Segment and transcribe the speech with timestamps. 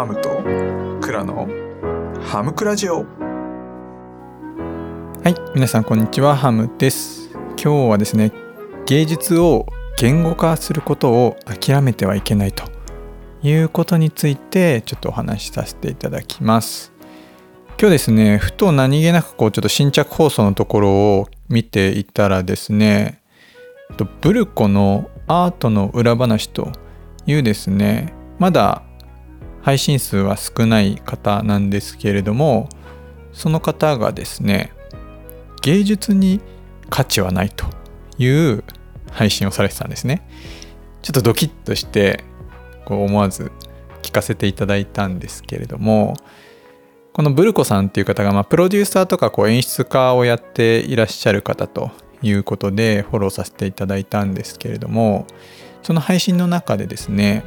[0.00, 0.30] ハムと
[1.02, 1.46] クラの
[2.22, 3.04] ハムクラジオ。
[3.04, 3.04] は
[5.26, 6.34] い皆さんこんにちは。
[6.34, 7.28] ハムです。
[7.62, 8.32] 今日はですね
[8.86, 9.66] 芸術を
[9.98, 12.64] 言語化することを諦めてはいけないと
[13.42, 16.94] いうことについてちょっとお話しさせていただきます。
[17.78, 23.20] 今日ですねふと何気なくこうちょっと新着放送のところを見ていたらですね
[24.22, 26.72] ブルコのアートの裏話と
[27.26, 28.82] いうですねまだ
[29.62, 32.68] 配信数は少ない方なんですけれども
[33.32, 34.72] その方がですね
[35.62, 36.40] 芸術に
[36.88, 37.66] 価値はないと
[38.18, 38.64] いう
[39.10, 40.26] 配信をされてたんですね。
[41.02, 42.24] ちょっとドキッとして
[42.84, 43.50] こう思わず
[44.02, 46.14] 聞かせていただいたんですけれども
[47.12, 51.90] このブルコさんっていう方が、まあ、プロデューサーとかこう演出家をやっていらっしゃる方と
[52.22, 55.26] いうことでフォローさせていただいたんですけれども
[55.82, 57.44] その配信の中でですね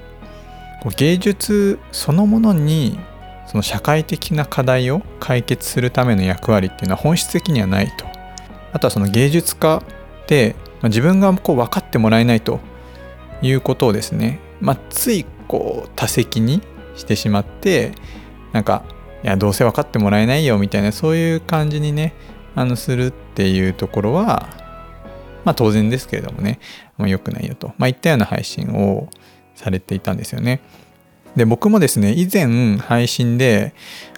[0.98, 3.00] 芸術そのものに
[3.48, 8.06] その社会的な課題を解決するための役割っていうのは本質的にはないと。
[8.74, 9.84] あとはその芸術家
[10.28, 12.60] で自分がこう分かってもらえないと
[13.42, 16.62] いうことをですね、まあ、ついこう多責に
[16.96, 17.94] してしまって
[18.52, 18.84] なんか
[19.24, 22.14] いやどうせ分かってもらえないよみたいなそういう感じにね
[22.56, 24.50] あのするっていうところは
[25.46, 26.60] まあ当然ですけれどもね、
[26.98, 29.10] まあ、良くないよと、まあ、いったような配信を
[29.56, 30.62] されていたんですよね。
[31.36, 33.74] で僕もですね以前配信で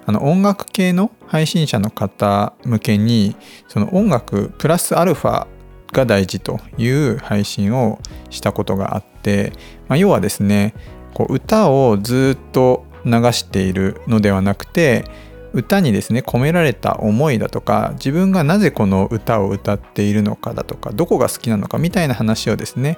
[0.05, 3.35] あの音楽系の配信者の方向けに
[3.67, 5.47] その音楽プラスアルファ
[5.93, 9.53] が大事という配信をしたことがあって、
[9.87, 10.73] まあ、要はですね
[11.13, 15.05] こう歌をずっと流しているのではなくて
[15.53, 22.97] 歌にですね込められた思いだとか自分がなぜこの歌を歌っているのかだとかどこが好きなのかみたいな話をですね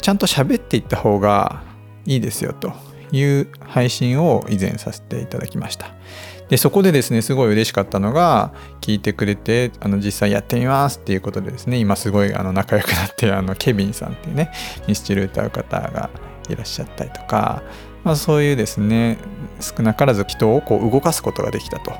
[0.00, 1.62] ちゃんと喋っていった方が
[2.04, 2.72] いいですよと
[3.12, 5.94] いう配信を以前させていただきました。
[6.48, 14.52] でそこでですねすごい嬉しかったのが聞いてくれてあの実際やってみますっていうことでですね今すごいあの仲良くなってあのケビンさんっていうね
[14.86, 16.10] ミスチル歌う方が
[16.48, 17.62] いらっしゃったりとか、
[18.04, 19.18] まあ、そういうですね
[19.60, 21.92] 少なからず人をこう動かすことができたと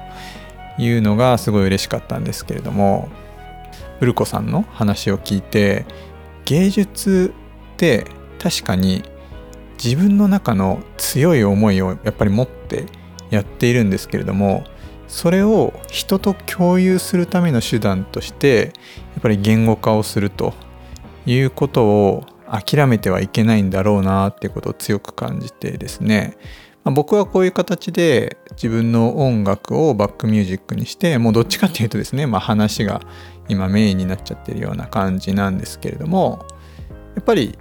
[0.78, 3.08] いうのがすごい嬉しかったんですけれども
[3.98, 5.86] ブルコさんの話を聞いて
[6.44, 7.32] 芸術
[7.76, 8.06] って
[8.42, 9.02] 確かに
[9.82, 12.86] 自分の中の強い思いをやっぱり持って
[13.30, 14.64] やっているんですけれども
[15.08, 18.72] それを人と共有するための手段として
[19.14, 20.54] やっぱり言語化をすると
[21.26, 26.36] いうことを諦めてはいけないんだろうなってことを強く感じてですね、
[26.84, 33.00] まあ、僕はこういう形で自分の音楽をバックミュージックにしてもうどっちかっていうとですね、まあ、話が
[33.48, 36.46] 今メインになっちゃってるような感じなんですけれども
[37.14, 37.58] やっぱり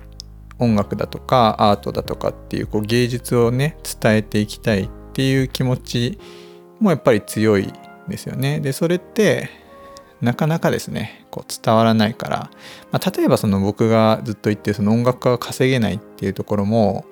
[0.60, 6.20] 音楽だとかアートだとかっていうこう芸術をね伝えていきたいっていう気持ち
[6.80, 7.72] もやっぱり強い
[8.08, 8.60] ですよね。
[8.60, 9.50] でそれって
[10.22, 12.50] なかなかですねこう伝わらないから、
[12.92, 17.06] まあ、例えばその僕がずっと言ってその音楽家が稼げないっていうところも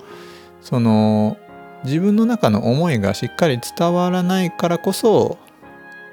[0.61, 1.37] その
[1.83, 5.37] 自分の中の思いがしっかり伝わらないからこそ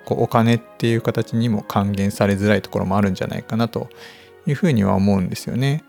[0.04, 3.88] こうお金っていう形にも還元されづらいところもあるんじゃないかなと
[4.46, 5.84] いうふうには思うんですよね。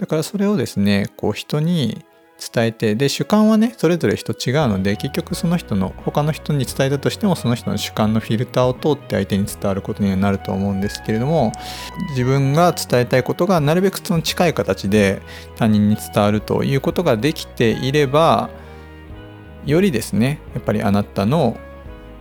[0.00, 2.06] だからそれをですねこう人に
[2.54, 11.52] 伝えてで主観はねそれぞれ人違うので結局その人の他の人に伝えたとしてもその人の主観のフィルターを通って相手に伝わることにはなると思うんですけれども
[12.12, 15.20] 自分が伝えたいことがなるべくその近い形で
[15.56, 18.48] 他人に伝わるということができていれば
[19.66, 21.58] よりですねやっぱりあなたの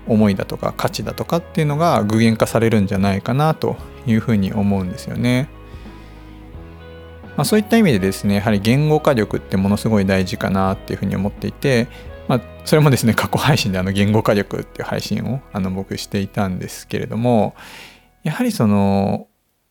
[0.05, 5.47] 思いだとか価値だとかっていうのが具現化されるんじゃないかなというふうに思うんですよね。
[7.39, 11.87] まあ、そういった意味でですねやはり言語化力ってものすごい大事かなっていうふうに思っていて、
[12.27, 17.55] まあ、それもですね過去配信であの言語化力っていう配信をあの僕していたんですけれども
[18.23, 19.29] やはりその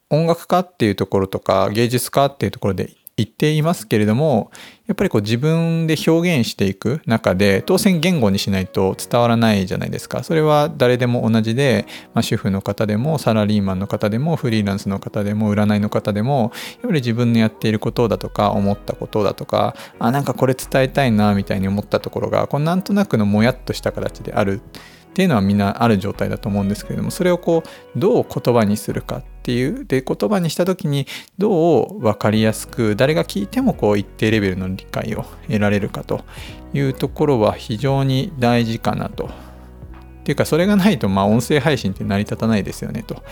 [0.09, 4.53] 音楽家っていうところとか芸術家っていうところで言っていますけれども
[4.87, 10.23] やっぱりこう自分で表現していく中で当然言語にしないと伝わらないじゃないですか。
[10.23, 11.85] それは誰でも同じで、
[12.15, 24.63] まあ、主婦の方でもサラリーマンの方でもフリーランスの方でも占いの方でもやっぱり自分のやっていることだとか思ったことだとかあなんかこれ伝えたいなみたいに思ったところがこうなんとなくのもやっとした形である。
[25.09, 31.07] っていうのはみんなある状態だと思うんですけれどもそれをこうどう言葉にするかっていうで言葉にした時に
[31.39, 36.25] どう分かりやすく誰が聞いてもこう一定レベルの理解を得られるかと
[36.73, 39.27] いうところは非常に大事かなと。
[39.27, 39.29] っ
[40.29, 43.23] ていうかそれがないとまあ音声配信って成り立たないですよねと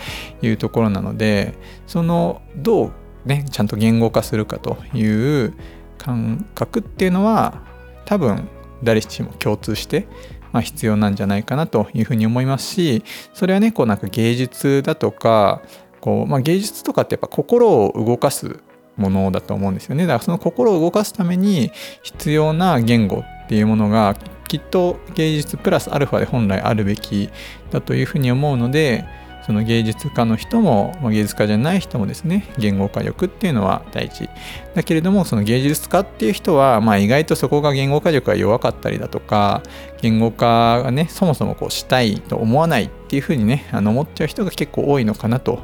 [0.41, 1.53] いうところなので
[1.85, 2.93] そのどう
[3.27, 5.05] ねちゃんと言語化するかとい
[5.45, 5.53] う
[5.99, 7.61] 感覚っていうのは
[8.05, 8.49] 多分
[8.83, 10.07] 誰しも共通して、
[10.57, 13.03] まあ、必要なんじゃないかなというふうに思いますし
[13.35, 15.61] それはねこうなんか芸術だとか
[16.01, 18.59] こう、まあ、芸術とかってやっぱ心を動かす
[18.95, 20.07] ものだと思うんですよね。
[20.07, 21.71] だからその心を動かすために
[22.01, 24.15] 必要な言語っていうものが
[24.47, 27.29] きっと芸術プラスアルファで本来あるべき
[27.69, 29.05] だというふうに思うので
[29.47, 34.29] その芸術家の人も、まあ、芸術家じゃない人もですね言語化力っていうのは大事
[34.75, 39.63] だけれどもその芸術家っていう人は、まあ、意外とそこが言語化力が弱かったりだとか
[40.01, 45.61] 言語化がねそもそもこうしたいと思わないっていうふうにねあの思っちゃう人が結構多いのかなと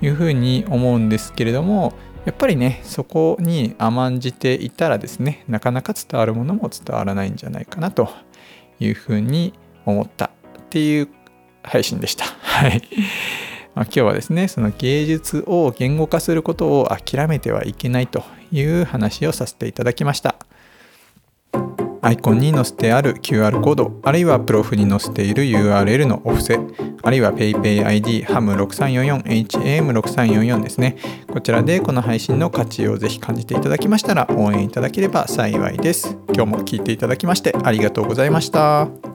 [0.00, 1.92] いうふうに思うんですけれども
[2.24, 8.08] やっぱりねそこに甘んじていたらですねなかなか伝わるものも伝わらないんじゃないかなと
[8.80, 9.52] いうふうに
[9.84, 11.08] 思ったっていう
[11.62, 12.24] 配信でした。
[12.58, 12.82] はい。
[13.76, 20.34] まあ、今日はですねその芸術を言語化することを諦めてはいけないという話をさせていただきました。
[22.00, 26.58] アイコンに載せてある QR コード、あるいはプロフに載せている URL のお布施、
[27.02, 30.96] あるいは PayPayID HAM6344、HAM6344 ですね。
[31.30, 36.16] こちらでこの配信の価値をぜひ感じていただきましたら応援いただければ幸いです。
[36.32, 39.07] 今日も聞いていただきましてありがとうございました。